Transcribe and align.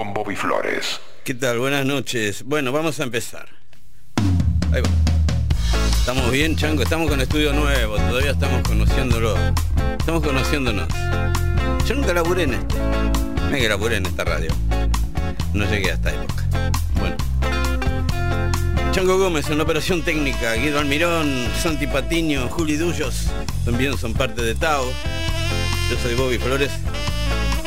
con 0.00 0.14
Bobby 0.14 0.34
Flores. 0.34 0.98
¿Qué 1.24 1.34
tal? 1.34 1.58
Buenas 1.58 1.84
noches. 1.84 2.42
Bueno, 2.44 2.72
vamos 2.72 2.98
a 3.00 3.02
empezar. 3.02 3.46
Ahí 4.72 4.80
va. 4.80 4.88
¿Estamos 5.90 6.30
bien, 6.30 6.56
Chango? 6.56 6.82
Estamos 6.82 7.10
con 7.10 7.20
estudio 7.20 7.52
nuevo, 7.52 7.96
todavía 7.96 8.30
estamos 8.30 8.66
conociéndolo. 8.66 9.36
Estamos 9.98 10.22
conociéndonos. 10.22 10.88
Yo 11.86 11.94
nunca 11.96 12.14
laburé 12.14 12.44
en 12.44 12.54
este. 12.54 12.76
No 12.78 13.94
en 13.94 14.06
esta 14.06 14.24
radio. 14.24 14.48
No 15.52 15.70
llegué 15.70 15.90
a 15.90 15.94
esta 15.94 16.14
época. 16.14 16.46
Bueno. 16.98 17.16
Chango 18.92 19.18
Gómez 19.18 19.50
en 19.50 19.58
la 19.58 19.64
operación 19.64 20.00
técnica, 20.02 20.54
Guido 20.54 20.78
Almirón, 20.78 21.46
Santi 21.60 21.86
Patiño, 21.86 22.48
Juli 22.48 22.76
Dullos, 22.76 23.26
también 23.66 23.98
son 23.98 24.14
parte 24.14 24.40
de 24.40 24.54
Tao. 24.54 24.90
Yo 25.90 25.98
soy 26.02 26.14
Bobby 26.14 26.38
Flores. 26.38 26.70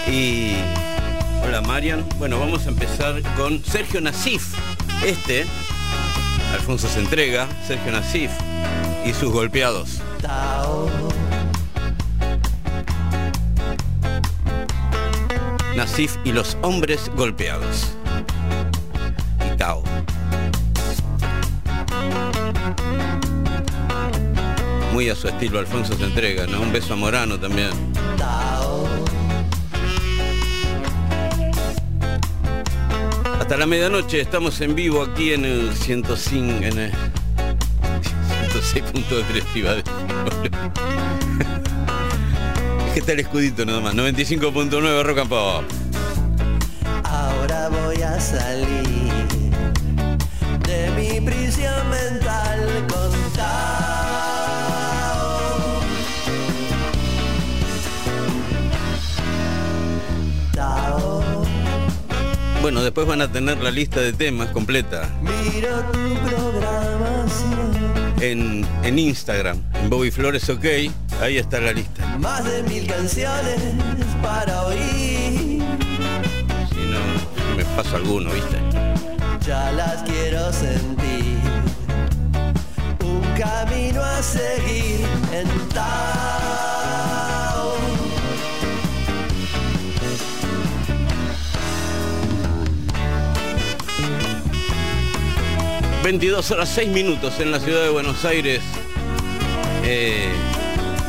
Y 0.08 0.56
hola 1.44 1.62
Marian. 1.62 2.06
Bueno, 2.18 2.40
vamos 2.40 2.66
a 2.66 2.70
empezar 2.70 3.22
con 3.36 3.64
Sergio 3.64 4.02
Nasif. 4.02 4.54
Este, 5.06 5.46
Alfonso 6.54 6.88
se 6.88 7.00
entrega, 7.00 7.48
Sergio 7.68 7.92
Nasif 7.92 8.32
y 9.06 9.14
sus 9.14 9.32
golpeados. 9.32 10.02
Nasif 15.76 16.18
y 16.24 16.32
los 16.32 16.58
hombres 16.62 17.12
golpeados. 17.16 17.94
Y 19.46 19.58
Tao. 19.58 19.84
Muy 24.94 25.10
a 25.10 25.16
su 25.16 25.28
estilo 25.28 25.60
Alfonso 25.60 25.98
se 25.98 26.04
entrega, 26.04 26.46
¿no? 26.46 26.62
Un 26.62 26.72
beso 26.72 26.94
a 26.94 26.96
Morano 26.96 27.40
también. 27.40 27.93
Hasta 33.44 33.58
la 33.58 33.66
medianoche 33.66 34.22
estamos 34.22 34.62
en 34.62 34.74
vivo 34.74 35.02
aquí 35.02 35.34
en 35.34 35.44
el 35.44 35.76
105, 35.76 36.64
en 36.64 36.80
el 36.80 36.94
106.3 36.94 39.44
iba 39.56 39.72
a 39.72 39.76
decir. 39.76 39.92
Es 42.88 42.94
que 42.94 43.00
está 43.00 43.12
el 43.12 43.20
escudito 43.20 43.66
nada 43.66 43.82
más, 43.82 43.96
95.9 43.96 45.04
Rock 45.04 45.18
and. 45.18 45.34
Ahora 47.04 47.68
voy 47.68 48.02
a 48.02 48.18
salir 48.18 49.03
Bueno, 62.64 62.82
después 62.82 63.06
van 63.06 63.20
a 63.22 63.30
tener 63.30 63.58
la 63.58 63.72
lista 63.72 64.00
de 64.00 64.14
temas 64.14 64.48
completa 64.52 65.10
Miro 65.22 65.82
tu 65.92 66.16
programación. 66.30 67.74
en, 68.22 68.66
en 68.84 69.00
Instagram, 69.00 69.62
en 69.74 69.90
Bobby 69.90 70.12
Flores 70.12 70.50
OK, 70.50 70.64
ahí 71.22 71.38
está 71.38 71.60
la 71.60 71.74
lista. 71.74 72.18
Más 72.20 72.46
de 72.46 72.64
mil 72.64 72.88
canciones 72.88 73.60
para 74.22 74.64
oír. 74.64 75.62
Si 76.70 76.86
no, 76.90 77.58
me 77.58 77.66
paso 77.76 77.98
alguno, 77.98 78.32
¿viste? 78.32 78.56
Ya 79.46 79.70
las 79.74 80.02
quiero 80.04 80.54
sentir. 80.54 81.40
Un 83.02 83.22
camino 83.38 84.02
a 84.02 84.24
seguir 84.24 85.02
en 85.34 85.50
Tao. 85.74 86.83
22 96.04 96.52
horas 96.52 96.68
6 96.76 96.90
minutos 96.90 97.40
en 97.40 97.50
la 97.50 97.62
ciudad 97.62 97.82
de 97.82 97.90
Buenos 97.90 98.26
Aires. 98.26 98.62
Eh, 99.86 100.28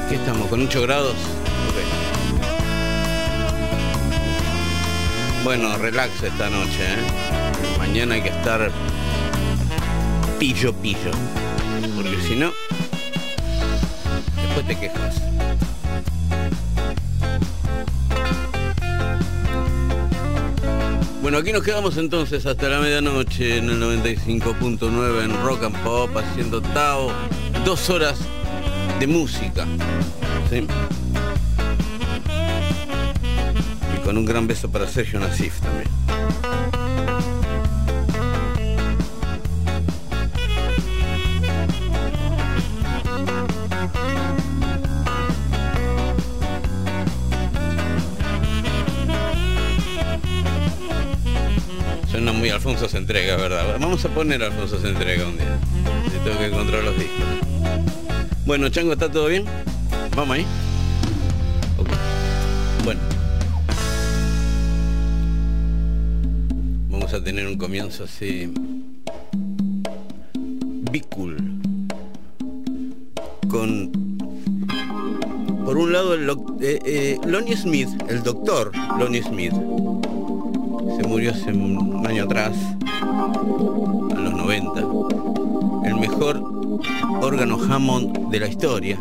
¿Qué 0.09 0.15
estamos? 0.15 0.47
¿Con 0.47 0.63
8 0.63 0.83
grados? 0.83 1.15
Ok. 1.15 1.75
Bueno, 5.43 5.77
relax 5.79 6.23
esta 6.23 6.49
noche, 6.49 6.85
¿eh? 6.85 7.77
Mañana 7.77 8.15
hay 8.15 8.23
que 8.23 8.29
estar 8.29 8.71
pillo 10.39 10.73
pillo. 10.75 11.11
Porque 11.97 12.17
si 12.29 12.37
no, 12.37 12.53
después 14.47 14.65
te 14.69 14.77
quejas. 14.79 15.34
Bueno, 21.25 21.39
aquí 21.39 21.53
nos 21.55 21.63
quedamos 21.63 21.97
entonces 21.97 22.45
hasta 22.45 22.69
la 22.69 22.81
medianoche 22.81 23.57
en 23.57 23.71
el 23.71 23.81
95.9 23.81 25.25
en 25.25 25.43
Rock 25.43 25.65
and 25.65 25.83
Pop 25.83 26.15
haciendo 26.15 26.61
Tao. 26.61 27.11
Dos 27.65 27.89
horas 27.89 28.19
de 29.01 29.07
música. 29.07 29.67
Y 33.97 34.05
con 34.05 34.19
un 34.19 34.27
gran 34.27 34.47
beso 34.47 34.71
para 34.71 34.87
Sergio 34.87 35.19
Nasif 35.19 35.61
también. 35.61 36.04
Alfonso 52.65 52.89
se 52.89 52.97
entrega, 52.97 53.37
¿verdad? 53.37 53.77
Vamos 53.79 54.03
a 54.07 54.09
poner 54.09 54.43
Alfonso 54.43 54.81
se 54.81 54.89
entrega 54.89 55.29
un 55.29 55.37
día. 55.37 55.59
Tengo 56.25 56.39
que 56.39 56.47
encontrar 56.47 56.83
los 56.83 56.97
discos. 56.97 57.27
Bueno, 58.47 58.71
Chango, 58.71 58.95
¿está 58.95 59.11
todo 59.11 59.27
bien? 59.27 59.45
Vamos 60.17 60.35
ahí. 60.35 60.47
Bueno. 62.83 63.01
Vamos 66.89 67.13
a 67.13 67.23
tener 67.23 67.47
un 67.47 67.59
comienzo 67.59 68.05
así. 68.05 68.51
Bicul. 70.91 71.37
Con. 73.51 73.93
Por 75.67 75.77
un 75.77 75.93
lado, 75.93 76.15
el, 76.15 76.31
eh, 76.63 76.79
eh, 76.87 77.19
Lonnie 77.27 77.59
Smith, 77.59 77.91
el 78.09 78.23
doctor 78.23 78.73
Lonnie 78.99 79.23
Smith, 79.23 79.53
murió 81.15 81.31
hace 81.31 81.53
un 81.53 82.05
año 82.09 82.25
atrás, 82.25 82.57
a 82.83 84.19
los 84.19 84.35
90. 84.35 84.81
El 85.85 85.95
mejor 86.01 86.43
órgano 87.23 87.57
Hammond 87.57 88.31
de 88.33 88.41
la 88.41 88.49
historia, 88.49 88.99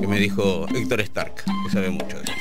que 0.00 0.08
me 0.08 0.18
dijo 0.18 0.66
Héctor 0.74 1.00
Stark, 1.02 1.44
que 1.44 1.70
sabe 1.70 1.90
mucho 1.90 2.16
de 2.18 2.24
esto. 2.24 2.34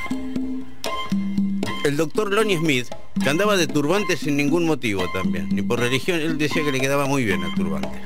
El 1.86 1.96
doctor 1.96 2.34
Lonnie 2.34 2.58
Smith, 2.58 2.88
que 3.24 3.30
andaba 3.30 3.56
de 3.56 3.68
turbante 3.68 4.18
sin 4.18 4.36
ningún 4.36 4.66
motivo 4.66 5.04
también, 5.14 5.50
ni 5.52 5.62
por 5.62 5.80
religión, 5.80 6.20
él 6.20 6.40
decía 6.40 6.64
que 6.64 6.72
le 6.72 6.80
quedaba 6.80 7.06
muy 7.06 7.26
bien 7.26 7.44
el 7.44 7.54
turbante. 7.54 8.02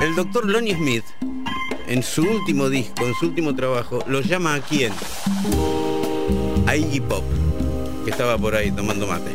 El 0.00 0.14
doctor 0.14 0.48
Lonnie 0.48 0.74
Smith, 0.74 1.04
en 1.86 2.02
su 2.02 2.22
último 2.22 2.70
disco, 2.70 3.04
en 3.04 3.12
su 3.12 3.26
último 3.26 3.54
trabajo, 3.54 4.02
lo 4.06 4.22
llama 4.22 4.54
a 4.54 4.60
quién? 4.62 4.94
A 6.66 6.74
Iggy 6.74 7.00
Pop 7.00 7.24
estaba 8.08 8.36
por 8.38 8.54
ahí 8.54 8.70
tomando 8.70 9.06
mate. 9.06 9.30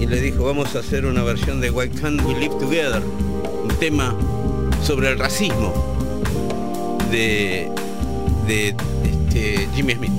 Y 0.00 0.06
le 0.06 0.20
dijo, 0.20 0.44
vamos 0.44 0.74
a 0.76 0.80
hacer 0.80 1.06
una 1.06 1.22
versión 1.22 1.60
de 1.60 1.70
Why 1.70 1.88
Can't 1.88 2.22
We 2.24 2.34
Live 2.38 2.54
Together, 2.60 3.02
un 3.62 3.70
tema 3.78 4.14
sobre 4.82 5.10
el 5.10 5.18
racismo 5.18 5.72
de, 7.10 7.70
de 8.46 8.68
este, 9.04 9.68
Jimmy 9.74 9.94
Smith. 9.94 10.12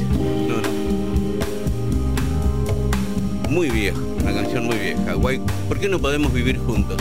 Muy 3.50 3.70
viejo, 3.70 4.00
una 4.22 4.34
canción 4.34 4.66
muy 4.66 4.76
vieja. 4.78 5.16
Why- 5.16 5.42
¿Por 5.68 5.80
qué 5.80 5.88
no 5.88 6.00
podemos 6.00 6.34
vivir 6.34 6.58
juntos? 6.60 6.98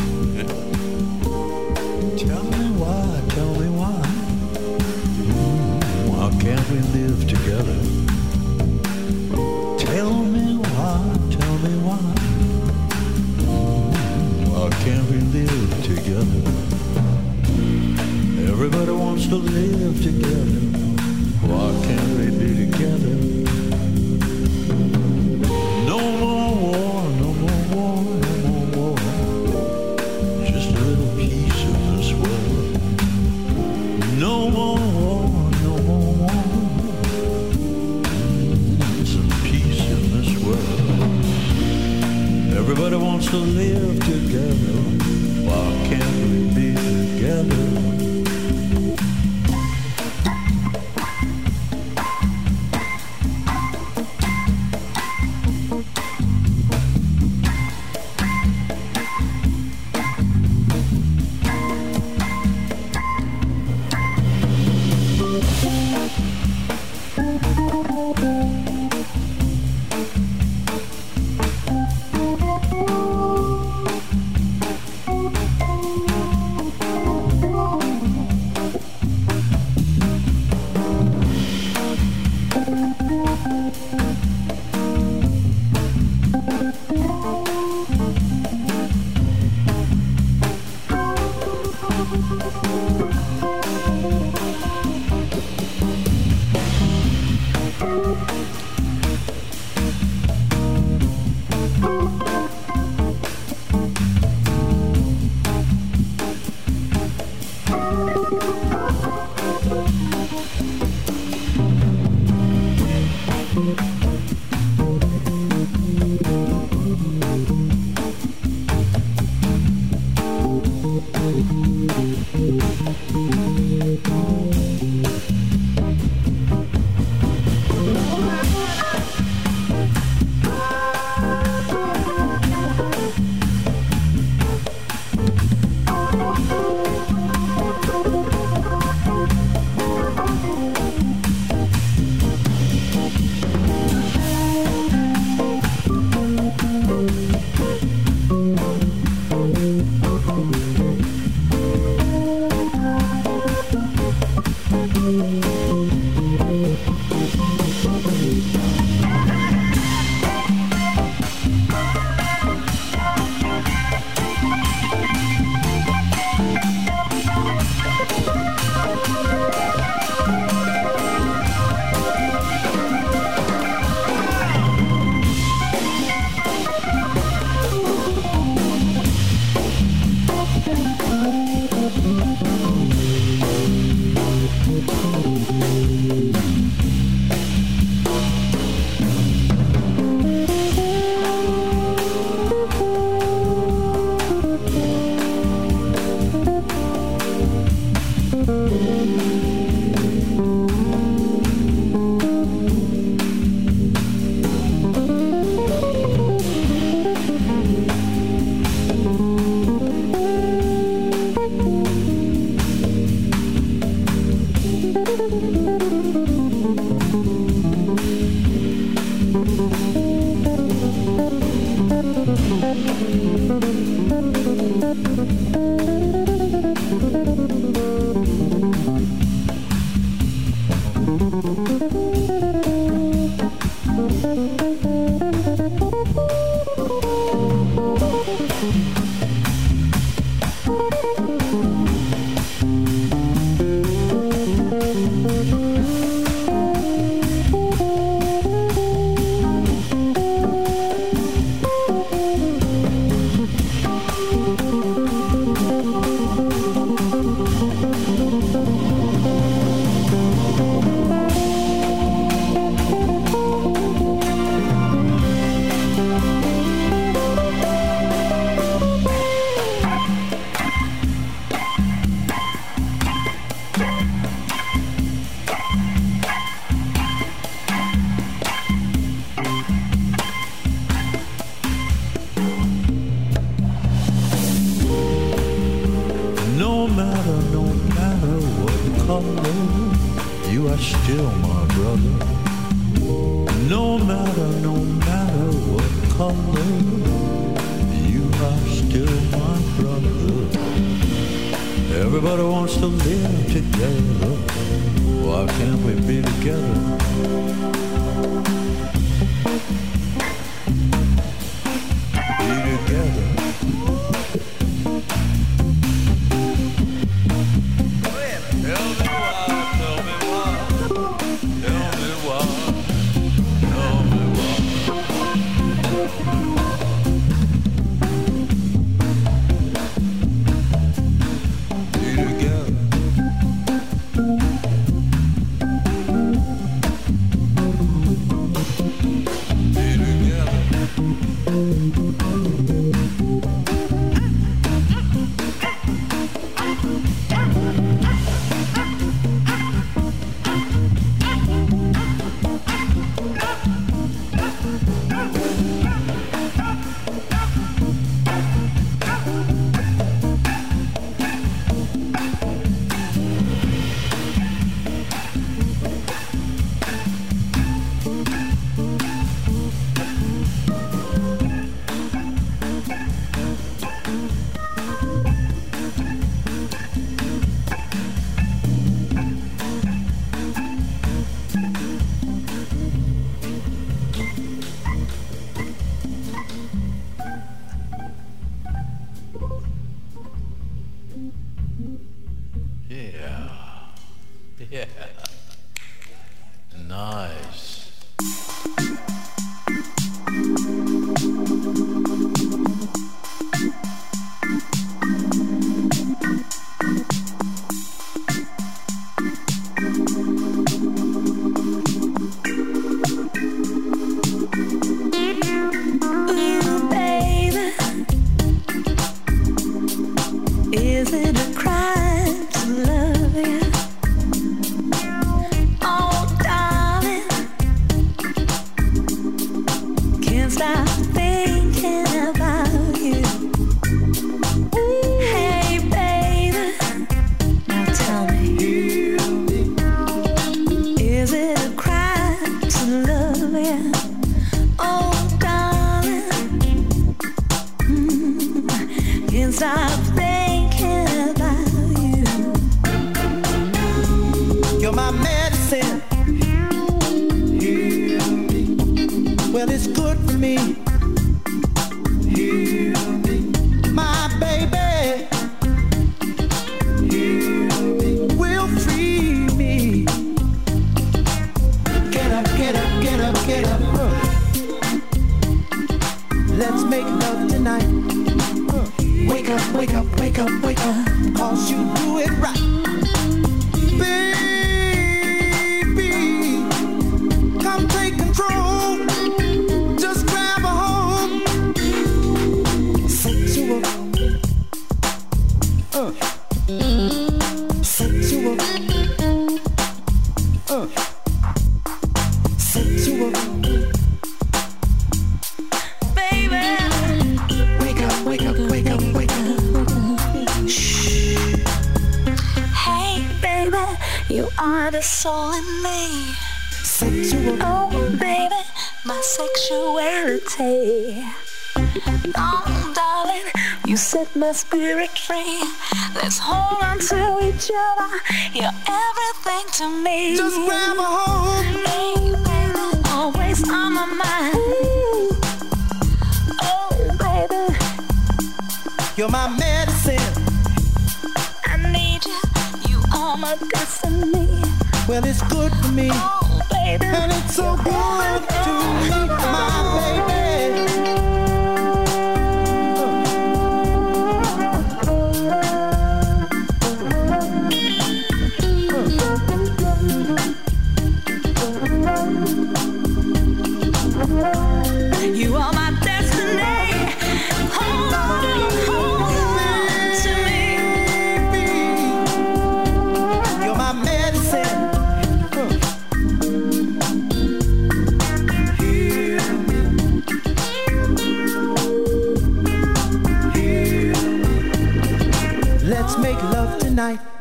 make 586.35 586.43
love 586.53 586.79
tonight. 586.81 587.34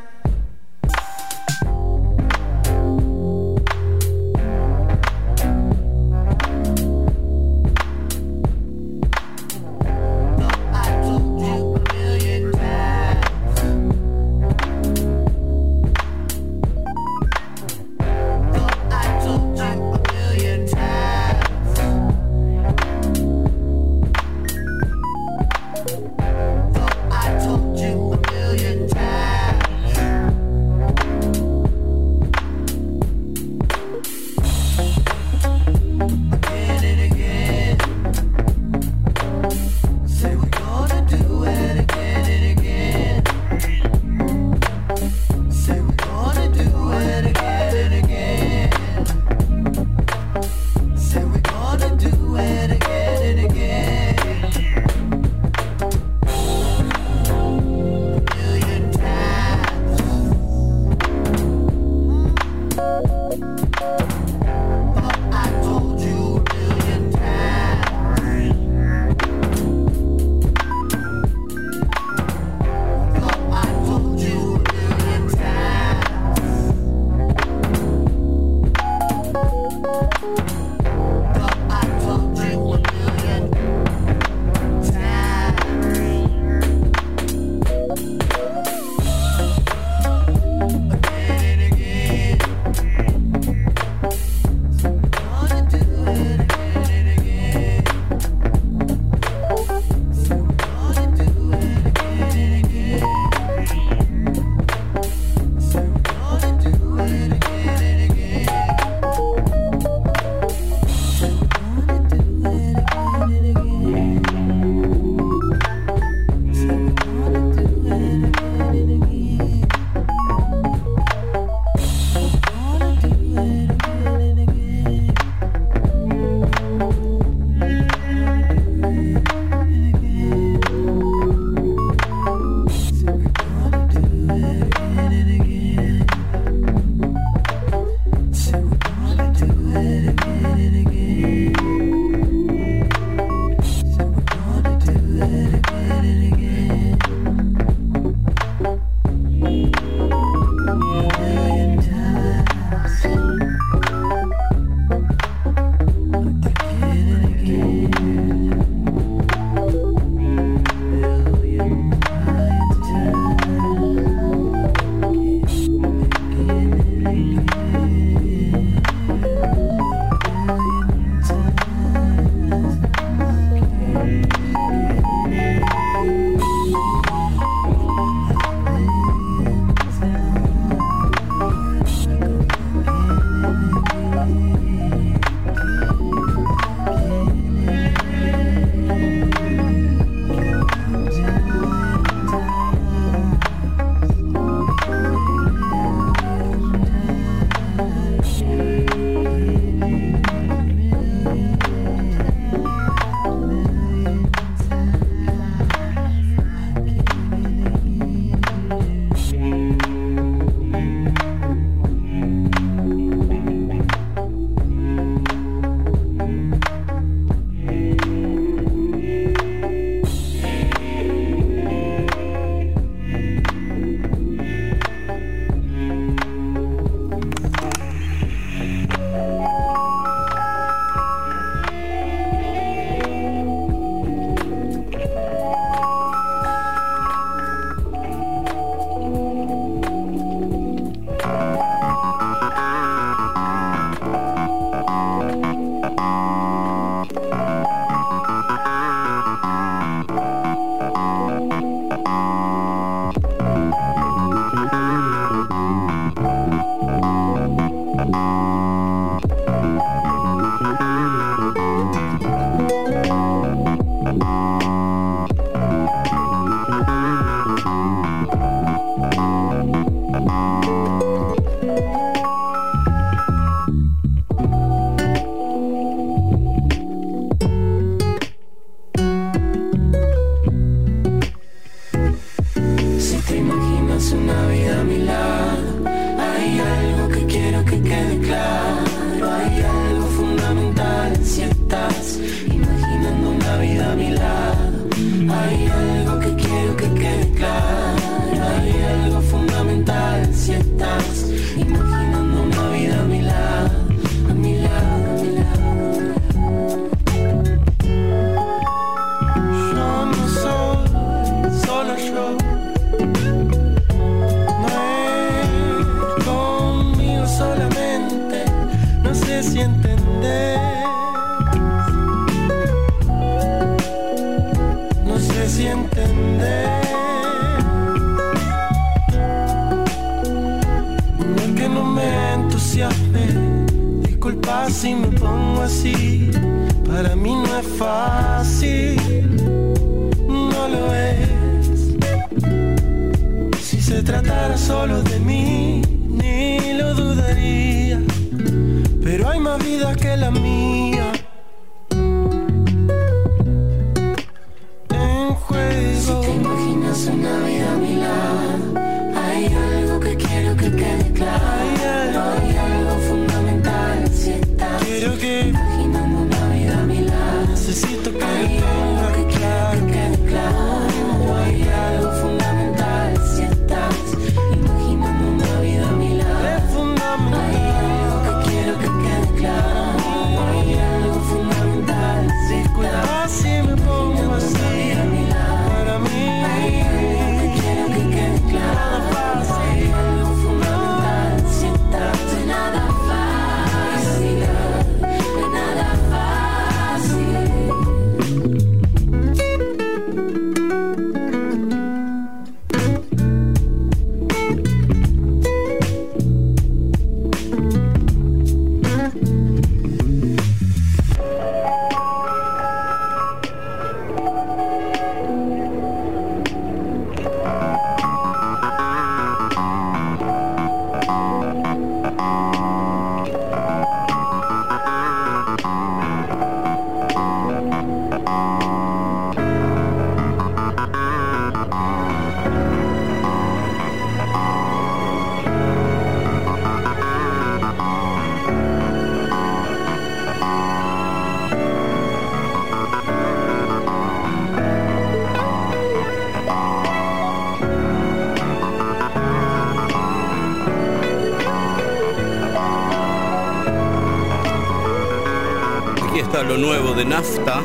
nafta 457.05 457.61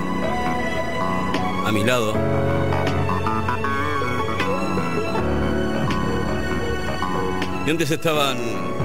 a 1.66 1.72
mi 1.72 1.84
lado. 1.84 2.14
Y 7.66 7.70
antes 7.70 7.90
estaban 7.90 8.38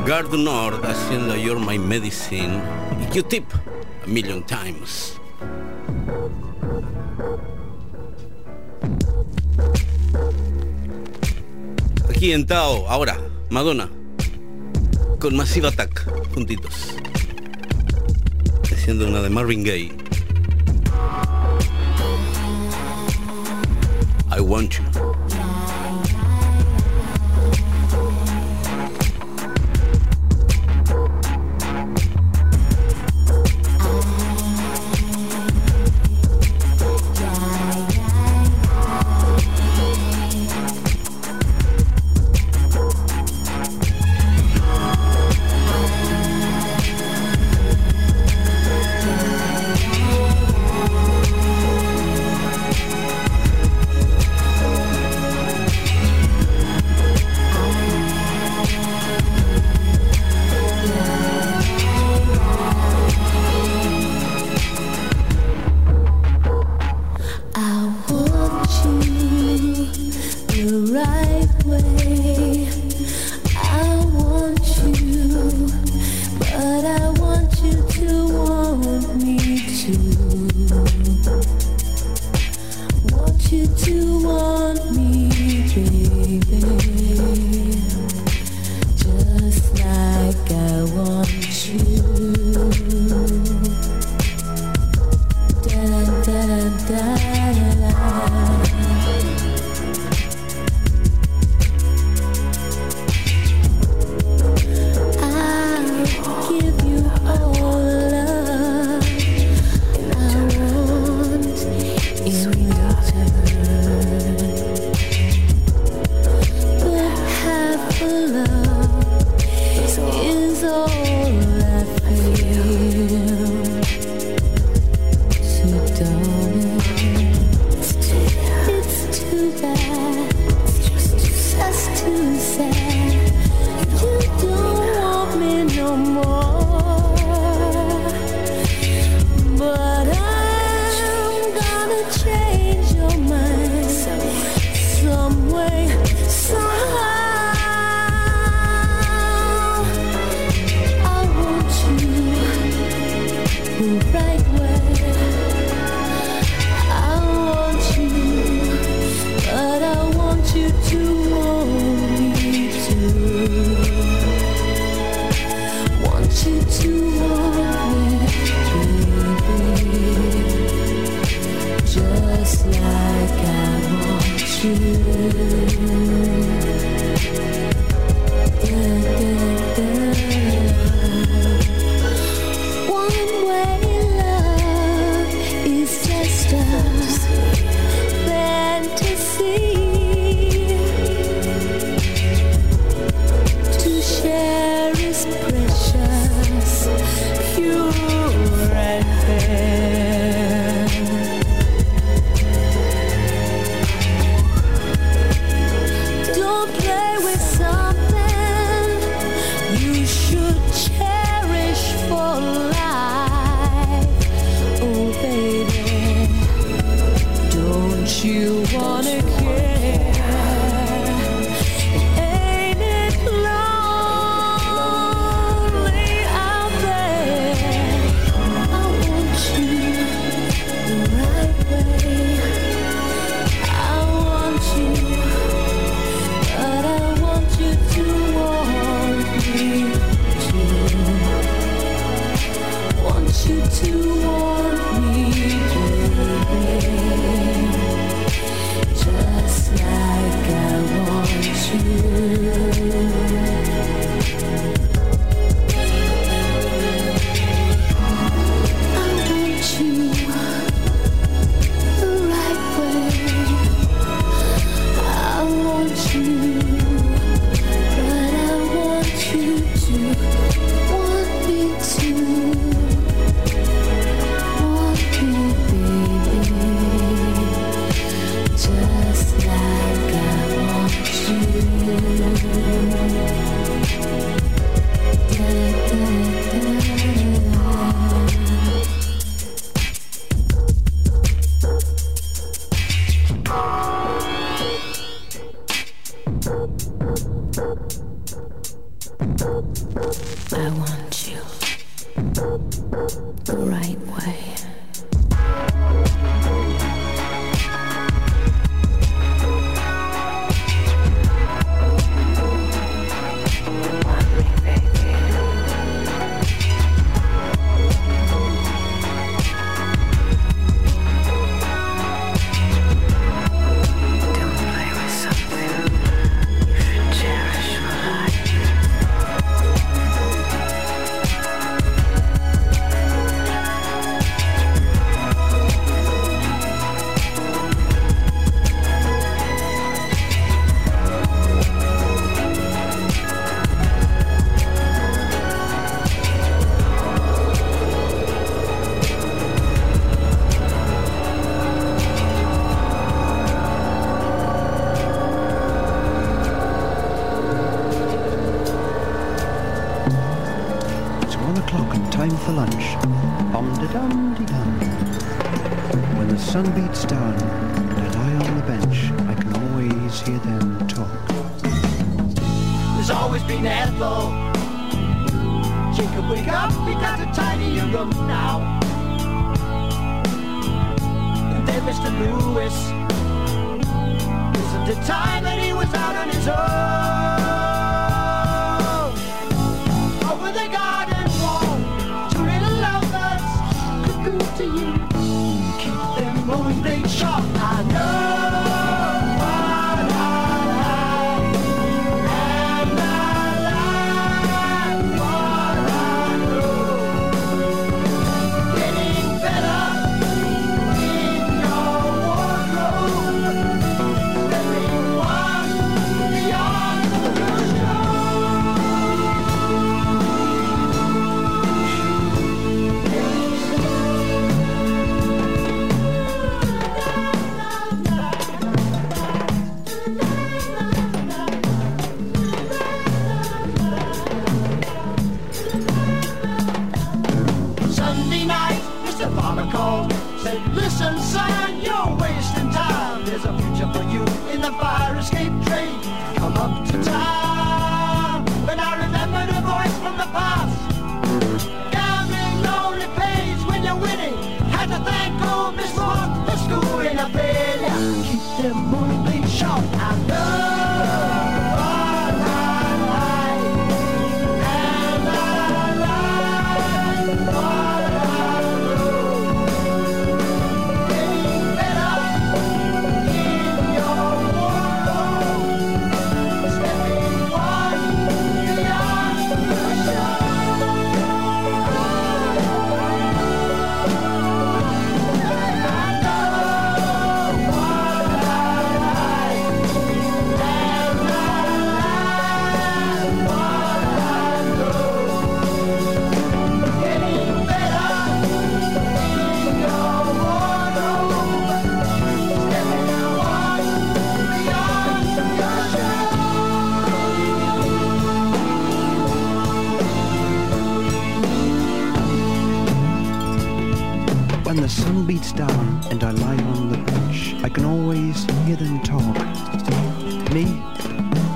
Garden 0.06 0.44
Nord 0.44 0.84
haciendo 0.86 1.36
You're 1.38 1.60
My 1.60 1.80
Medicine 1.80 2.60
y 3.02 3.06
Q-Tip 3.13 3.46
a 4.04 4.08
Million 4.08 4.46
Times. 4.46 5.18
Aquí 12.10 12.34
en 12.34 12.46
Tao, 12.46 12.88
ahora, 12.89 13.18
Madonna, 13.50 13.89
con 15.20 15.36
Massive 15.38 15.70
Attack, 15.70 16.06
juntitos, 16.34 16.96
haciendo 18.72 19.08
una 19.08 19.22
de 19.22 19.30
Marvin 19.30 19.63
Gaye. 19.63 20.03
want 24.43 24.77
you. 24.77 24.92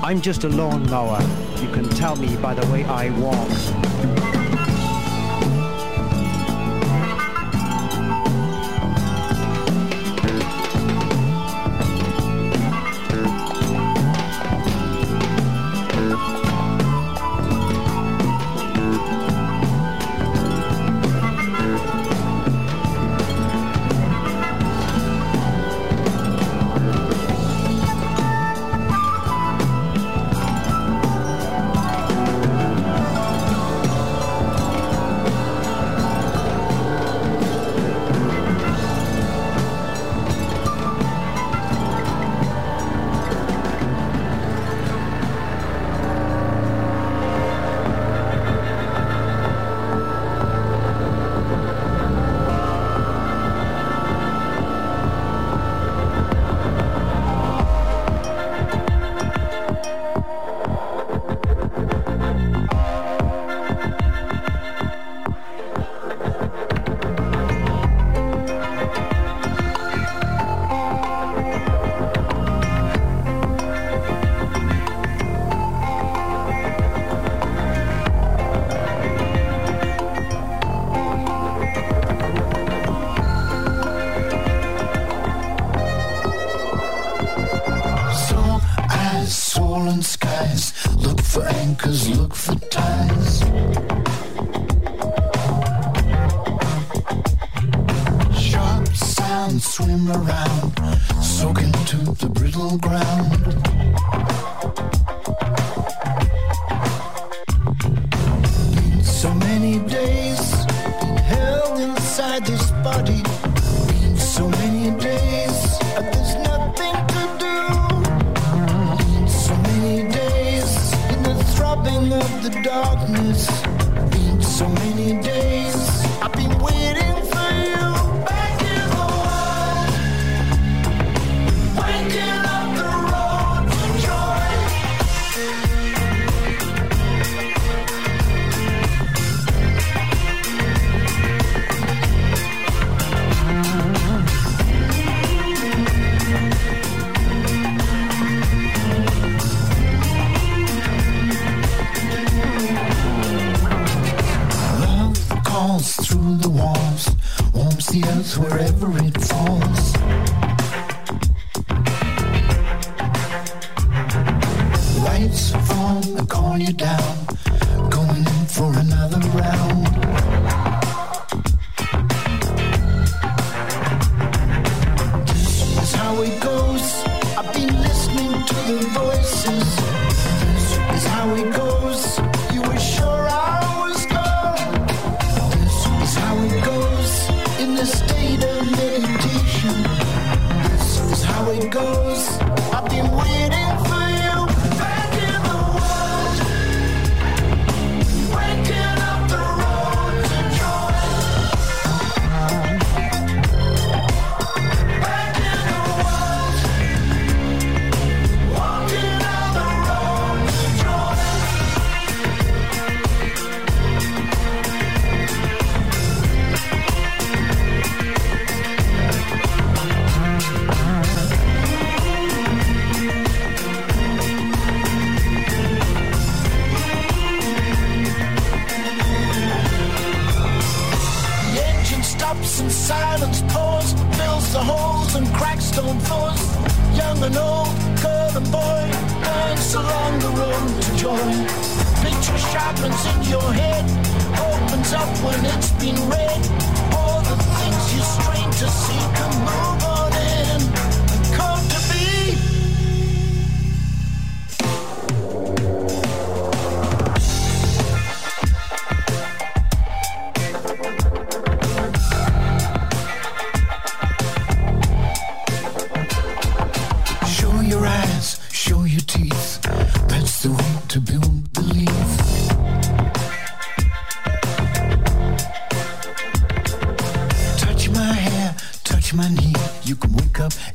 I'm 0.08 0.22
just 0.22 0.44
a 0.44 0.48
lawnmower. 0.48 1.20
You 1.60 1.68
can 1.68 1.86
tell 1.90 2.16
me 2.16 2.34
by 2.38 2.54
the 2.54 2.66
way 2.72 2.82
I 2.84 3.10
walk. 3.20 3.77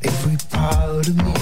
every 0.02 0.38
part 0.50 1.08
of 1.08 1.16
me. 1.18 1.34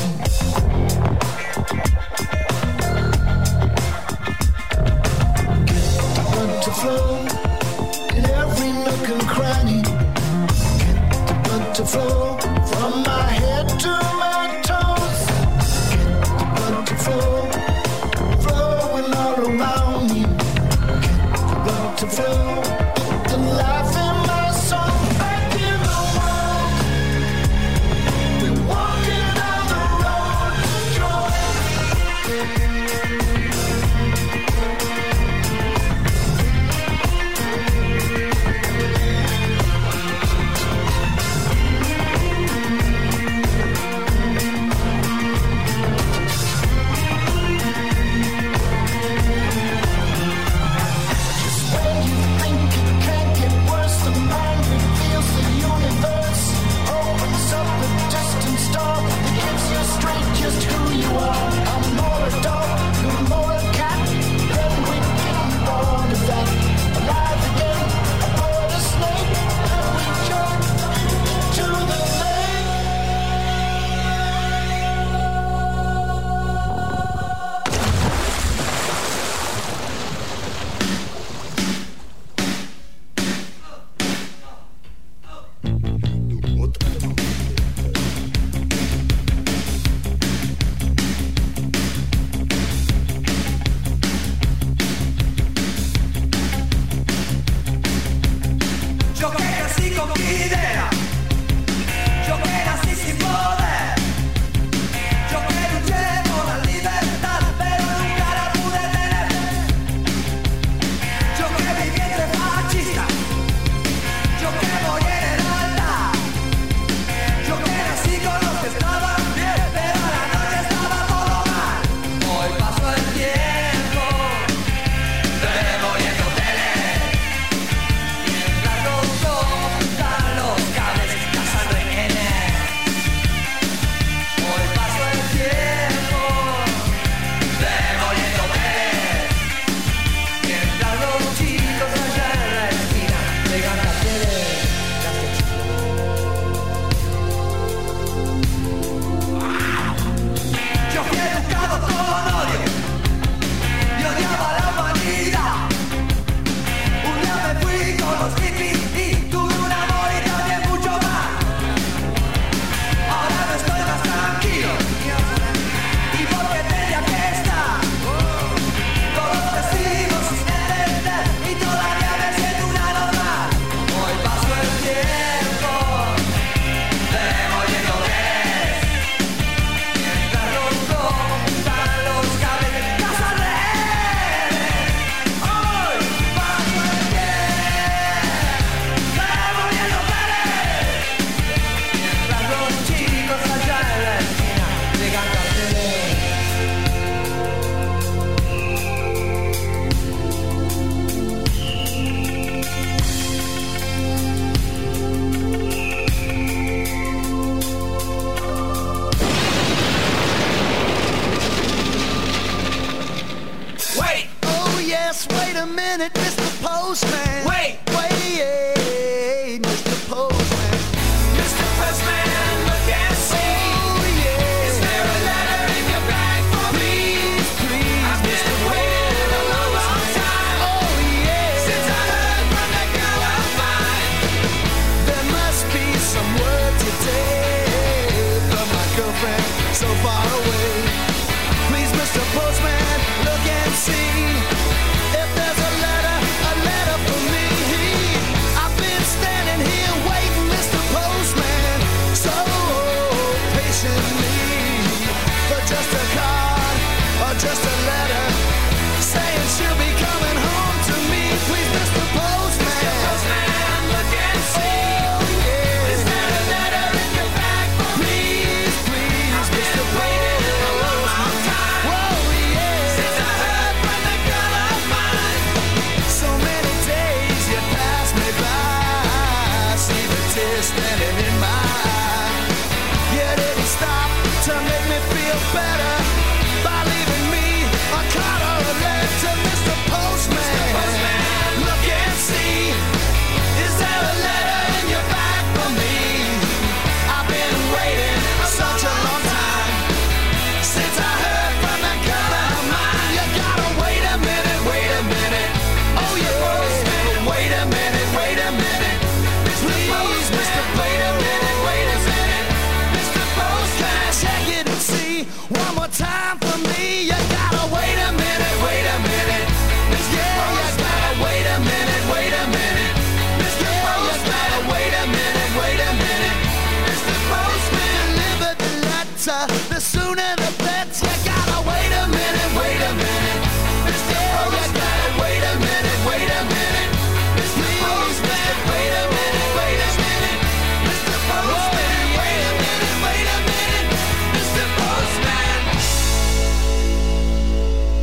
Get 5.65 5.87
the 6.15 6.23
blood 6.31 6.63
to 6.63 6.71
flow 6.71 7.17
in 8.17 8.25
every 8.25 8.71
nook 8.83 9.09
and 9.09 9.23
cranny. 9.29 9.81
Get 10.81 10.99
the 11.27 11.35
blood 11.43 11.75
to 11.75 11.85
flow. 11.85 12.30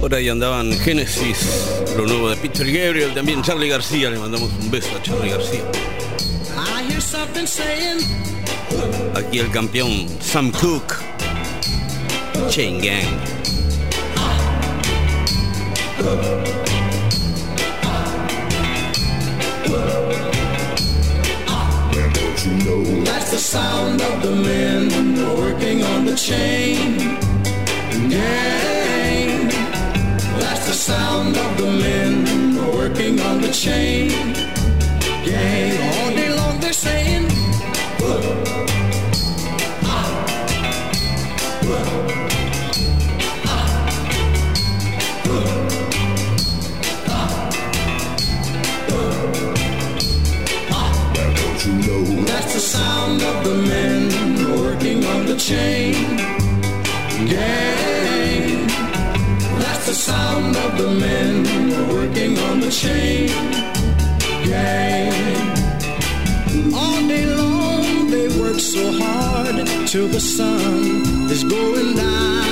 Por 0.08 0.16
ahí 0.16 0.30
andaban 0.30 0.72
Genesis, 0.72 1.68
lo 1.94 2.06
nuevo 2.06 2.30
de 2.30 2.36
Peter 2.36 2.66
Gabriel, 2.66 3.12
también 3.12 3.42
Charlie 3.42 3.68
García, 3.68 4.08
le 4.08 4.18
mandamos 4.18 4.50
un 4.58 4.70
beso 4.70 4.88
a 4.96 5.02
Charlie 5.02 5.28
García. 5.28 5.60
I 6.56 6.90
hear 6.90 6.98
something 6.98 7.44
saying, 7.44 7.98
Aquí 9.14 9.38
el 9.38 9.50
campeón 9.50 10.08
Sam 10.18 10.50
Cooke, 10.50 10.94
Chain 12.48 12.80
Gang. 12.80 13.04
that's 23.04 23.30
the 23.30 23.36
sound 23.36 24.00
of 24.00 24.22
the 24.22 24.30
men 24.30 24.88
working 25.36 25.82
on 25.82 26.06
the 26.06 26.16
chain 26.16 26.96
gang. 28.08 28.67
Sound 31.28 31.46
of 31.46 31.58
the 31.58 31.70
men 31.72 32.72
working 32.72 33.20
on 33.20 33.42
the 33.42 33.52
chain. 33.52 34.32
Gang. 35.26 35.76
All 35.92 36.10
day 36.16 36.30
long 36.32 36.58
they're 36.58 36.72
saying, 36.72 37.28
That's 52.26 52.54
the 52.54 52.60
sound 52.60 53.22
of 53.22 53.44
the 53.44 53.54
men 53.68 54.62
working 54.62 55.04
on 55.04 55.26
the 55.26 55.36
chain 55.36 56.17
the 60.78 60.88
men 60.88 61.44
working 61.92 62.38
on 62.38 62.60
the 62.60 62.70
chain 62.70 63.28
gang. 64.46 65.12
All 66.72 67.00
day 67.08 67.26
long 67.26 68.10
they 68.10 68.28
work 68.40 68.60
so 68.60 68.92
hard 68.92 69.66
till 69.88 70.08
the 70.08 70.20
sun 70.20 71.30
is 71.30 71.42
going 71.42 71.96
down. 71.96 72.47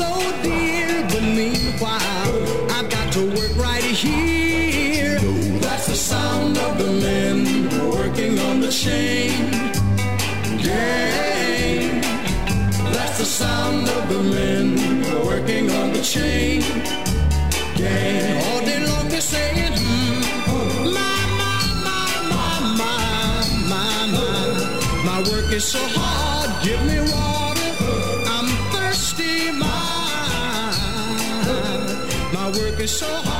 So 0.00 0.12
dear. 0.42 0.90
But 1.12 1.24
meanwhile, 1.40 2.34
I've 2.76 2.88
got 2.96 3.12
to 3.16 3.22
work 3.36 3.54
right 3.56 3.84
here. 4.04 5.18
That's 5.64 5.86
the 5.92 5.98
sound 6.12 6.56
of 6.66 6.72
the 6.82 6.90
men 7.06 7.38
working 7.96 8.38
on 8.48 8.60
the 8.60 8.72
chain 8.84 9.50
gang. 10.66 12.00
That's 12.96 13.16
the 13.22 13.28
sound 13.42 13.88
of 13.96 14.02
the 14.12 14.22
men 14.36 14.66
working 15.28 15.66
on 15.80 15.92
the 15.96 16.02
chain 16.14 16.60
gang. 17.80 18.36
All 18.46 18.60
day 18.70 18.80
long 18.90 19.06
they're 19.12 19.28
saying, 19.34 19.74
mm, 19.86 20.20
my, 20.98 21.16
my, 21.40 21.58
my, 21.86 22.08
my, 22.32 22.52
my, 22.80 23.32
my, 23.72 23.90
my. 24.16 24.34
My 25.08 25.18
work 25.30 25.48
is 25.58 25.64
so 25.74 25.82
hard, 25.98 26.50
give 26.64 26.82
me 26.88 26.98
water. 27.12 27.39
So 32.90 33.06
hard, 33.06 33.39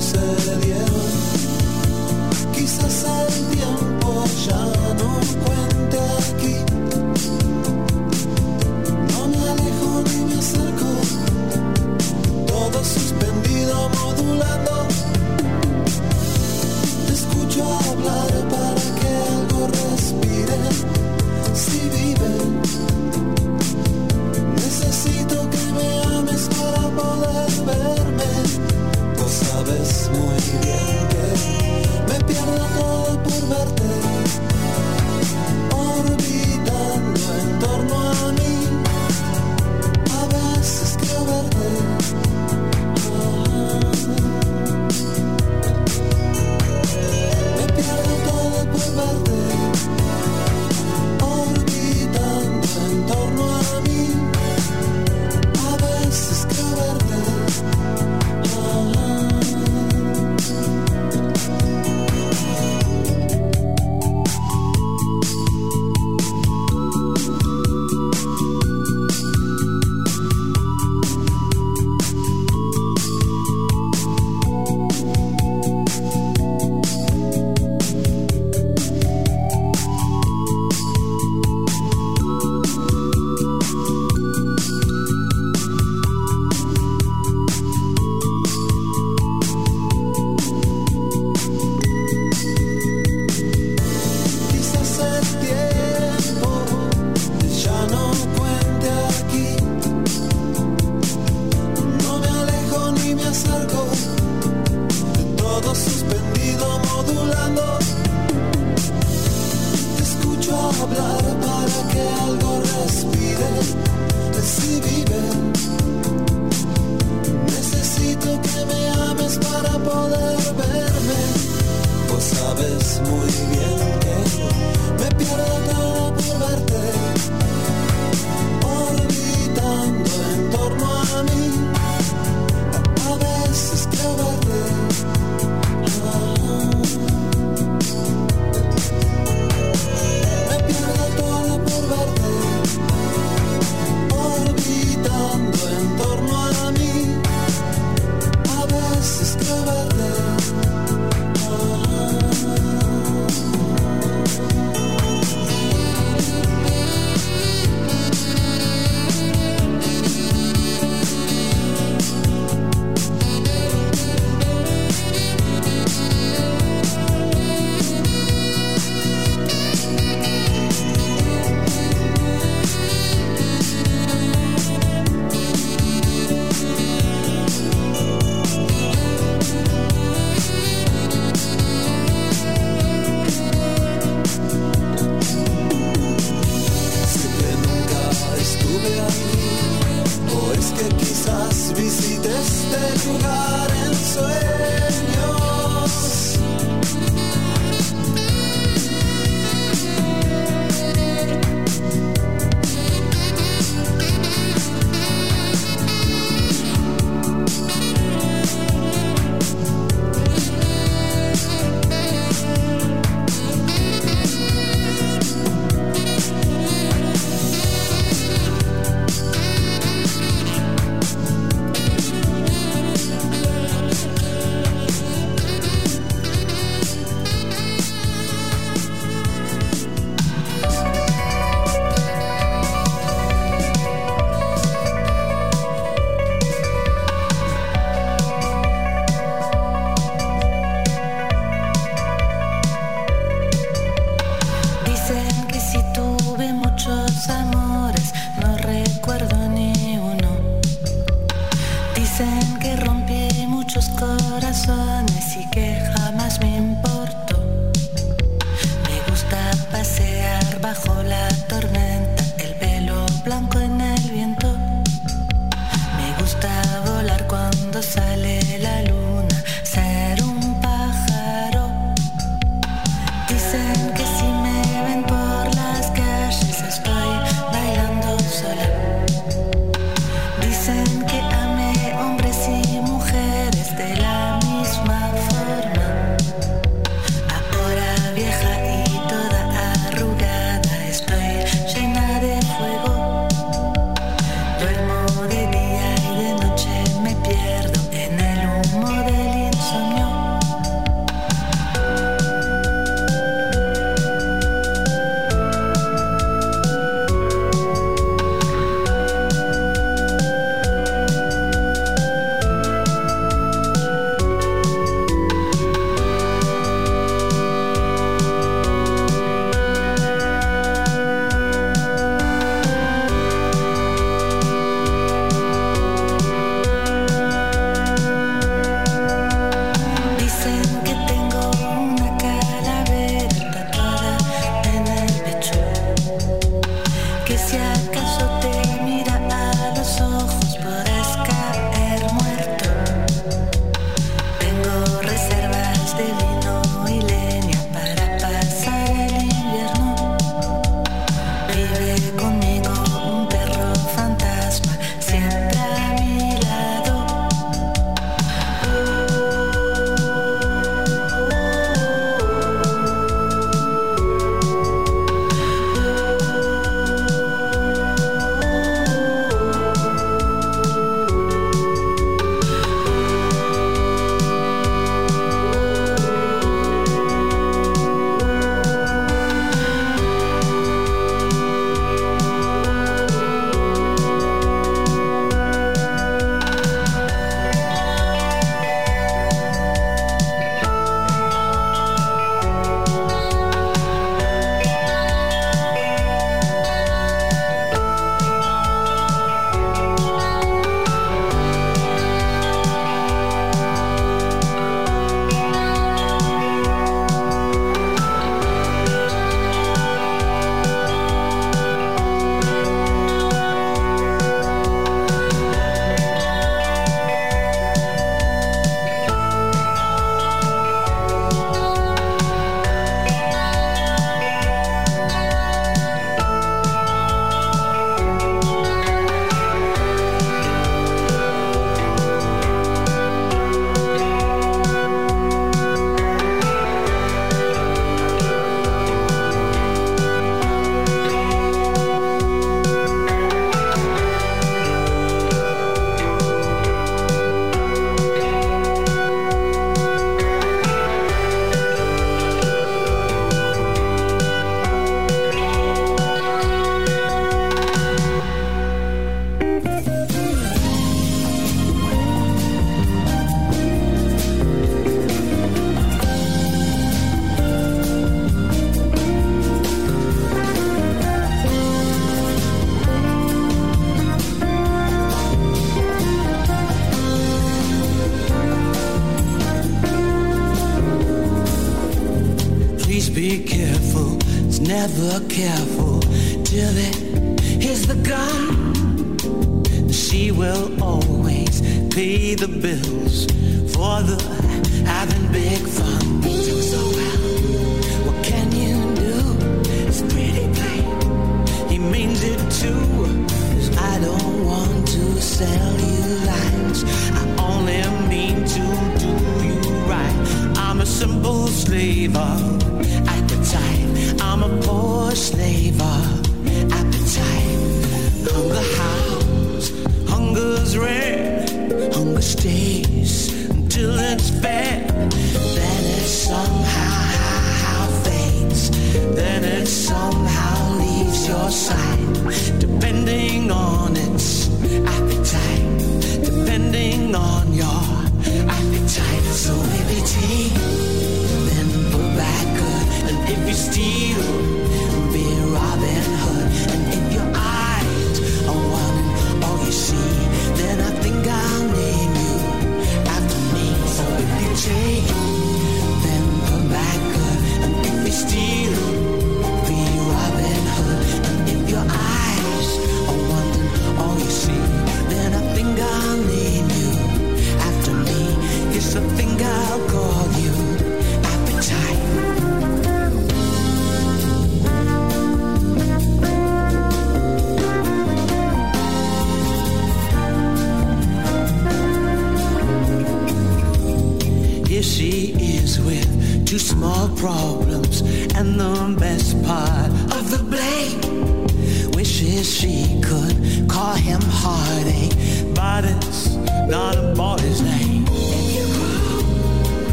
sucedió. 0.00 0.73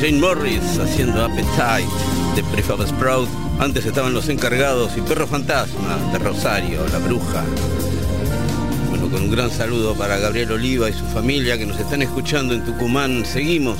Jane 0.00 0.18
Morris 0.18 0.78
haciendo 0.78 1.24
Appetite 1.24 1.88
de 2.34 2.44
Prefab 2.52 2.86
Sprout. 2.86 3.28
Antes 3.58 3.86
estaban 3.86 4.12
Los 4.12 4.28
Encargados 4.28 4.92
y 4.96 5.00
Perro 5.00 5.26
Fantasma 5.26 5.96
de 6.12 6.18
Rosario, 6.18 6.86
La 6.92 6.98
Bruja. 6.98 7.42
Bueno, 8.90 9.08
con 9.10 9.22
un 9.22 9.30
gran 9.30 9.50
saludo 9.50 9.94
para 9.94 10.18
Gabriel 10.18 10.52
Oliva 10.52 10.90
y 10.90 10.92
su 10.92 11.04
familia 11.06 11.56
que 11.56 11.64
nos 11.64 11.80
están 11.80 12.02
escuchando 12.02 12.52
en 12.52 12.64
Tucumán. 12.64 13.24
Seguimos 13.24 13.78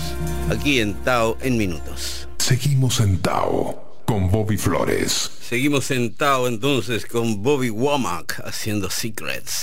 aquí 0.51 0.81
en 0.81 0.95
Tao 1.05 1.37
en 1.43 1.59
minutos. 1.59 2.27
Seguimos 2.39 2.99
en 3.01 3.19
Tao 3.19 4.03
con 4.07 4.31
Bobby 4.31 4.57
Flores. 4.57 5.31
Seguimos 5.47 5.91
en 5.91 6.15
Tao 6.15 6.49
entonces 6.49 7.05
con 7.05 7.43
Bobby 7.43 7.69
Womack 7.69 8.41
haciendo 8.47 8.89
Secrets. 8.89 9.56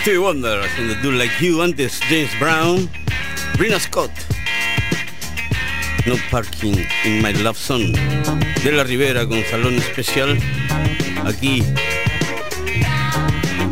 Stevie 0.00 0.18
Wonder 0.18 0.64
haciendo 0.64 0.94
Do 1.02 1.12
Like 1.12 1.44
You, 1.44 1.60
antes 1.60 2.00
James 2.08 2.30
Brown, 2.40 2.88
Brina 3.58 3.78
Scott. 3.78 4.10
No 6.06 6.14
Parking 6.30 6.86
in 7.04 7.20
My 7.22 7.34
Love 7.34 7.58
Zone. 7.58 7.92
De 8.64 8.72
la 8.72 8.82
Rivera 8.84 9.26
con 9.26 9.44
salón 9.44 9.74
especial. 9.74 10.38
Aquí. 11.26 11.62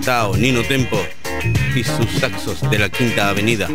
Tao, 0.05 0.37
Nino 0.37 0.63
Tempo 0.65 1.03
y 1.75 1.83
sus 1.83 2.11
saxos 2.21 2.61
de 2.71 2.79
la 2.79 2.91
Quinta 2.91 3.31
Avenida. 3.31 3.67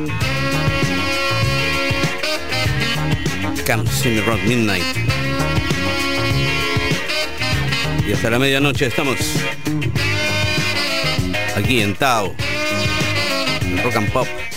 Come 3.65 3.89
See 3.89 4.11
Me 4.11 4.21
Rock 4.21 4.43
Midnight. 4.43 4.85
Y 8.07 8.13
hasta 8.13 8.30
la 8.30 8.38
medianoche 8.38 8.85
estamos 8.85 9.17
aquí 11.55 11.81
en 11.81 11.95
Tao, 11.95 12.35
Rock 13.84 13.95
and 13.97 14.07
Pop. 14.14 14.52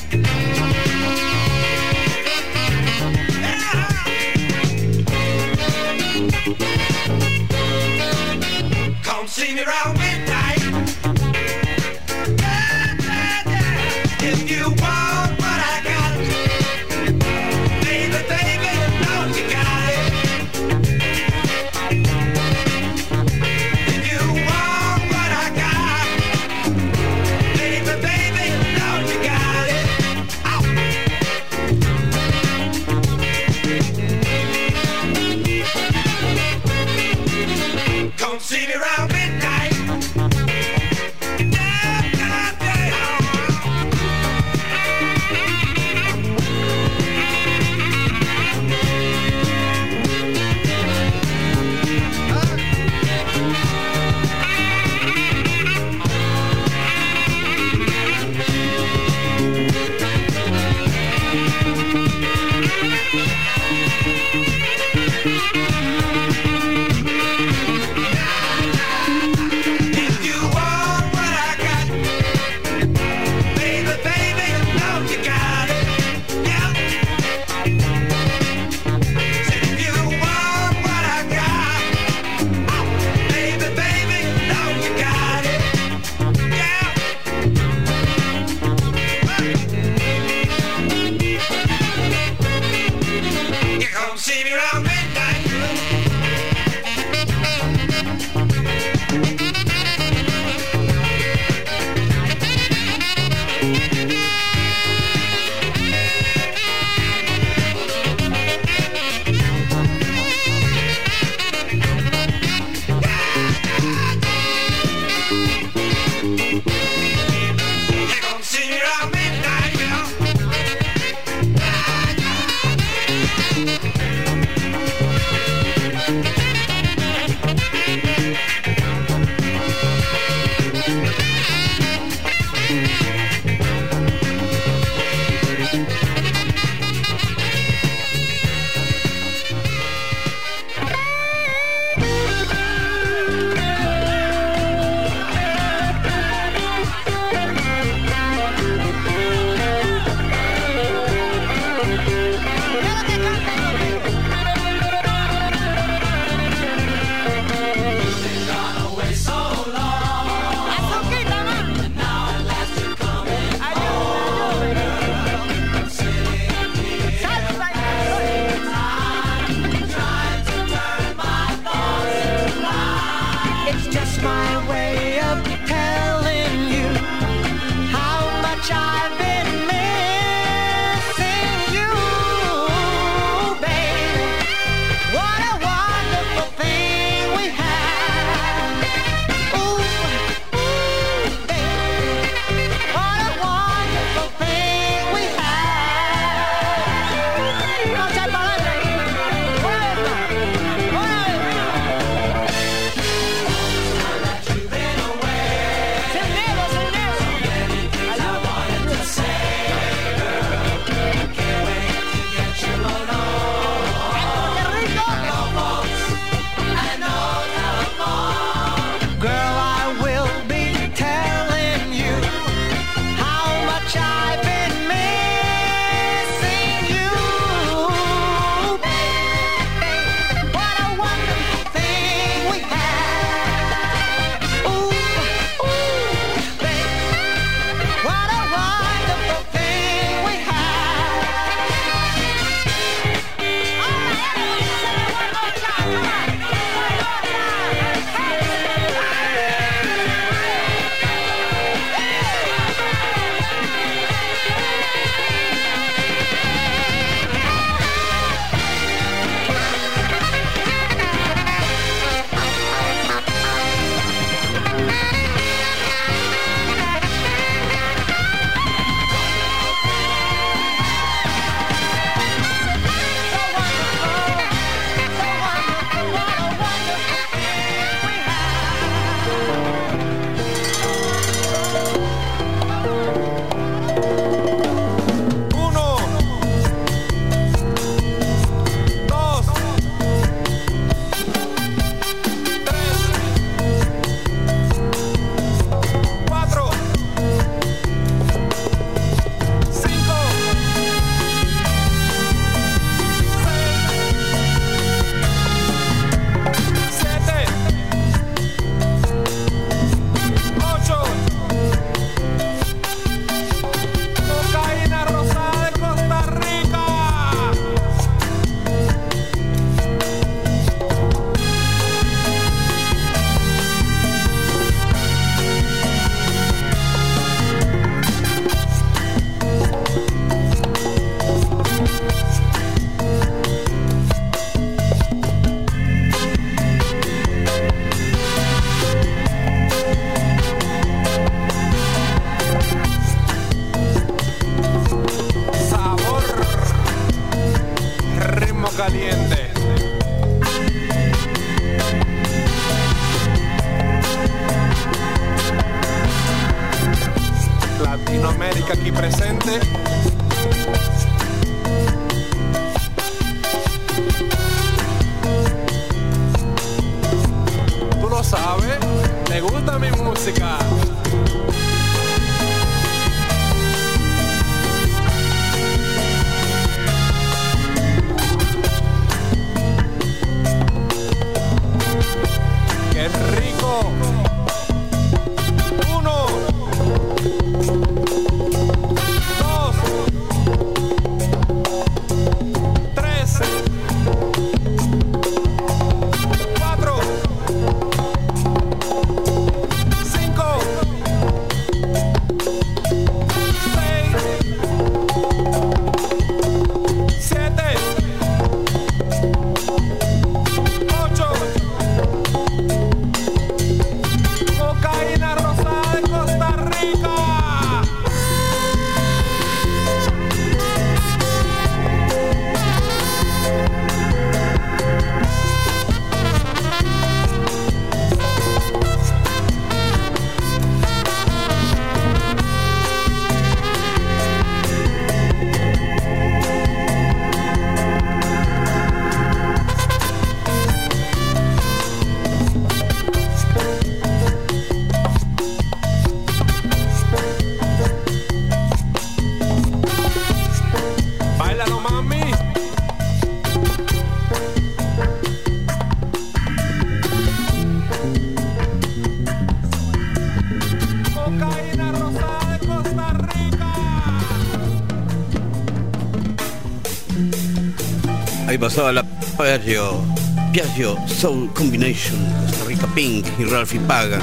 pasaba 468.76 468.92
la 468.92 469.04
Piaggio, 469.38 470.04
Piaggio 470.52 470.98
Soul 471.06 471.50
Combination, 471.54 472.18
Costa 472.42 472.64
Rica 472.66 472.86
Pink 472.94 473.26
y 473.38 473.44
Ralphie 473.44 473.80
Pagan. 473.80 474.20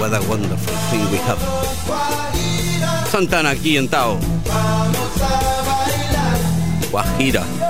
What 0.00 0.12
a 0.12 0.20
wonderful 0.22 0.74
thing 0.90 1.08
we 1.12 1.18
have. 1.18 1.38
Santana 3.08 3.50
aquí 3.50 3.76
en 3.76 3.88
Tao. 3.88 4.18
Guajira. 6.90 7.61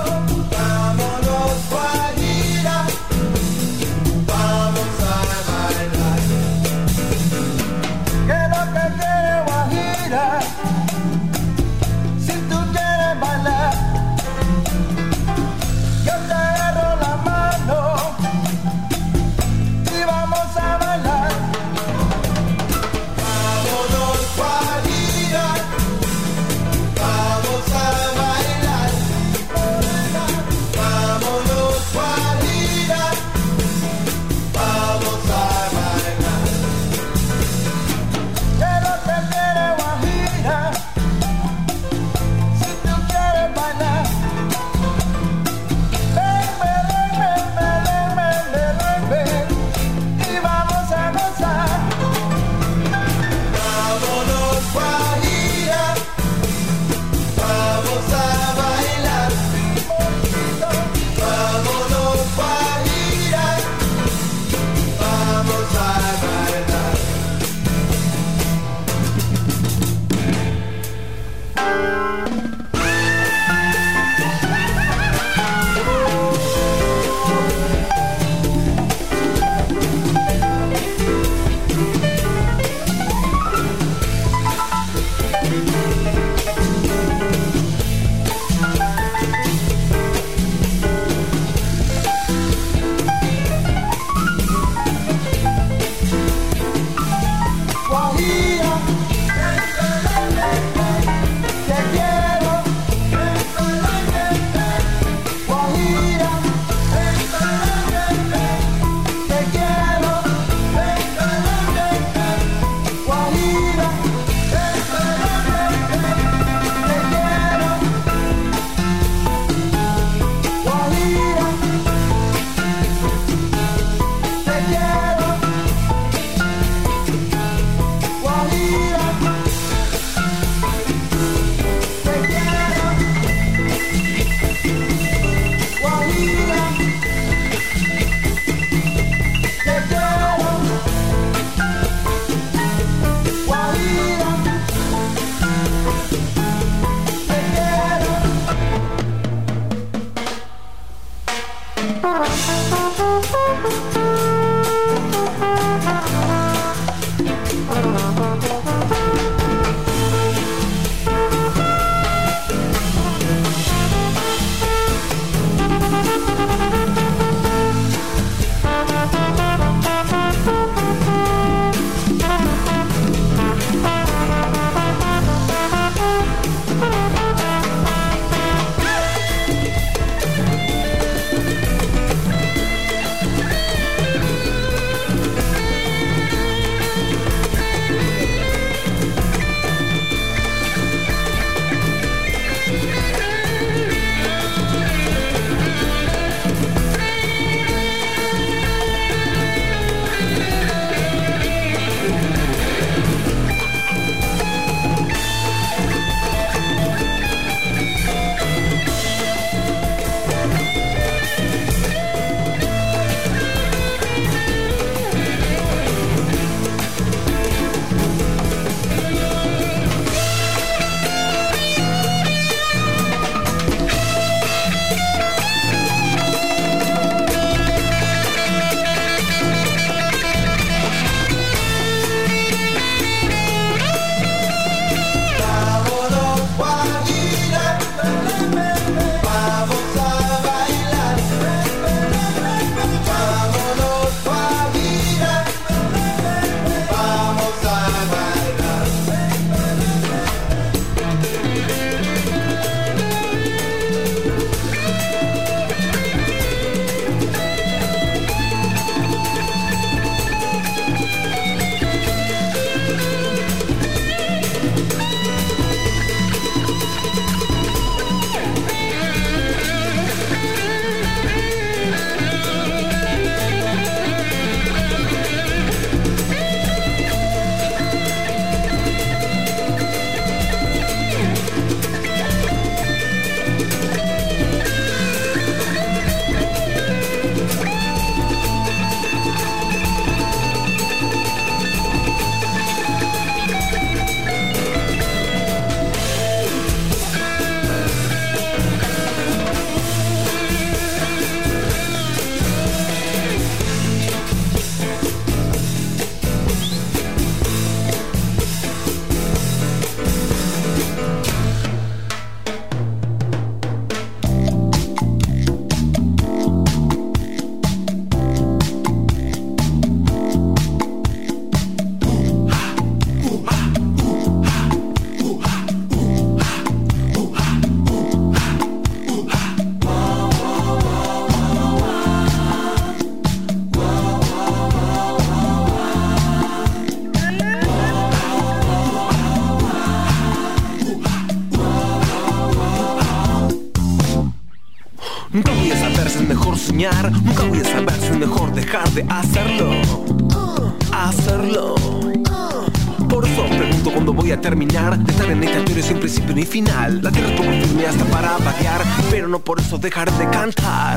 Dejar 359.83 360.11
de 360.17 360.31
cantar. 360.31 360.92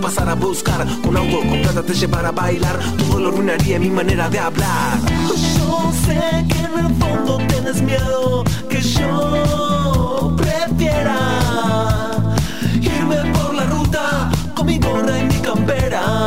Pasara 0.00 0.32
a 0.32 0.34
buscar. 0.34 0.86
Con 1.02 1.16
auto 1.16 1.40
con 1.40 1.62
plata 1.62 1.82
te 1.82 1.94
llevara 1.94 2.28
a 2.28 2.32
bailar. 2.32 2.78
Todo 2.98 3.20
lo 3.20 3.28
arruinaría 3.28 3.78
mi 3.78 3.90
manera 3.90 4.28
de 4.28 4.38
hablar. 4.38 4.98
Yo 5.28 5.92
sé 6.06 6.44
que 6.48 6.58
en 6.58 6.86
el 6.86 6.94
fondo 6.96 7.38
tienes 7.48 7.82
miedo 7.82 8.44
que 8.68 8.80
yo 8.80 10.34
prefiera 10.36 11.16
irme 12.80 13.16
por 13.32 13.54
la 13.54 13.64
ruta 13.64 14.30
con 14.54 14.66
mi 14.66 14.78
gorra 14.78 15.18
y 15.18 15.24
mi 15.24 15.40
campera. 15.40 16.19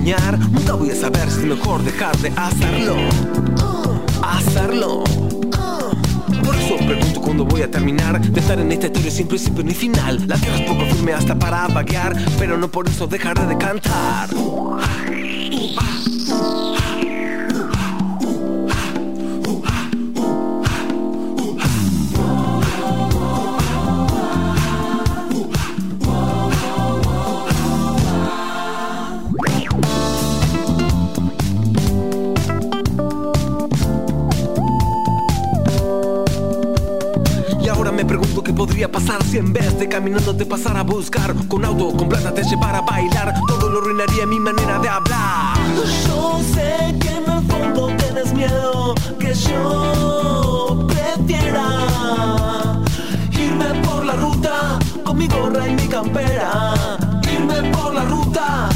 Nunca 0.00 0.74
voy 0.74 0.90
a 0.90 0.94
saber 0.94 1.30
si 1.30 1.40
es 1.40 1.46
mejor 1.46 1.82
dejar 1.82 2.16
de 2.18 2.32
hacerlo. 2.36 2.96
Hacerlo. 4.22 5.04
Por 6.44 6.56
eso 6.56 6.76
pregunto 6.78 7.20
cuándo 7.20 7.44
voy 7.44 7.62
a 7.62 7.70
terminar. 7.70 8.20
De 8.20 8.40
estar 8.40 8.58
en 8.58 8.72
esta 8.72 8.86
historia 8.86 9.10
sin 9.10 9.28
principio 9.28 9.62
ni 9.62 9.72
final. 9.72 10.26
La 10.26 10.36
tierra 10.36 10.56
es 10.56 10.62
poco 10.62 10.84
firme 10.86 11.12
hasta 11.12 11.38
para 11.38 11.68
vaguear 11.68 12.14
Pero 12.38 12.56
no 12.58 12.68
por 12.68 12.88
eso 12.88 13.06
dejaré 13.06 13.46
de 13.46 13.56
cantar 13.56 14.30
de 39.84 39.88
caminando 39.88 40.34
te 40.34 40.46
pasara 40.46 40.80
a 40.80 40.82
buscar 40.82 41.34
Con 41.48 41.64
auto, 41.64 41.96
con 41.96 42.08
plata 42.08 42.32
te 42.32 42.42
llevara 42.42 42.78
a 42.78 42.82
bailar 42.82 43.34
Todo 43.46 43.68
lo 43.68 43.78
arruinaría 43.80 44.26
mi 44.26 44.38
manera 44.38 44.78
de 44.78 44.88
hablar 44.88 45.56
Yo 46.06 46.40
sé 46.54 46.96
que 47.00 47.08
en 47.08 47.30
el 47.30 47.42
fondo 47.46 47.88
tienes 47.96 48.32
miedo 48.32 48.94
que 49.18 49.34
yo 49.34 50.86
prefiera 50.88 52.82
irme 53.32 53.74
por 53.86 54.04
la 54.04 54.14
ruta 54.14 54.78
con 55.04 55.18
mi 55.18 55.28
gorra 55.28 55.68
y 55.68 55.74
mi 55.74 55.86
campera. 55.88 56.74
Irme 57.30 57.70
por 57.70 57.94
la 57.94 58.04
ruta. 58.04 58.68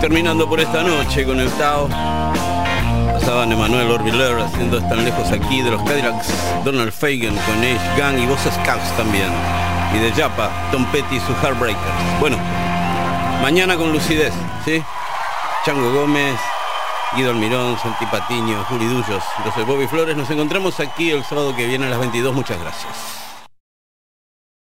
Terminando 0.00 0.48
por 0.48 0.60
esta 0.60 0.82
noche 0.82 1.24
con 1.24 1.40
el 1.40 1.50
Tao. 1.52 1.88
Pasaban 3.12 3.50
Emanuel 3.50 3.90
Orviller 3.90 4.38
haciendo 4.38 4.78
Están 4.78 5.04
Lejos 5.04 5.32
Aquí 5.32 5.62
de 5.62 5.70
los 5.70 5.82
Cadillacs, 5.82 6.28
Donald 6.64 6.92
Fagan 6.92 7.34
con 7.34 7.58
Ace 7.58 7.80
Gang 7.96 8.18
y 8.18 8.26
Voces 8.26 8.54
Scouts 8.54 8.96
también. 8.96 9.28
Y 9.94 9.98
de 9.98 10.12
Japa, 10.12 10.50
Tom 10.70 10.84
Petty 10.92 11.16
y 11.16 11.20
su 11.20 11.34
Heartbreakers. 11.42 12.20
Bueno, 12.20 12.36
mañana 13.42 13.76
con 13.76 13.92
lucidez, 13.92 14.32
¿sí? 14.64 14.82
Chango 15.64 15.92
Gómez, 15.92 16.38
Guido 17.16 17.30
Almirón, 17.30 17.78
Santi 17.78 18.06
Patiño, 18.06 18.64
Juli 18.68 18.86
Dullos. 18.86 19.24
Yo 19.44 19.66
Bobby 19.66 19.86
Flores. 19.86 20.16
Nos 20.16 20.30
encontramos 20.30 20.78
aquí 20.80 21.10
el 21.10 21.24
sábado 21.24 21.56
que 21.56 21.66
viene 21.66 21.86
a 21.86 21.90
las 21.90 21.98
22. 21.98 22.34
Muchas 22.34 22.60
gracias. 22.60 23.15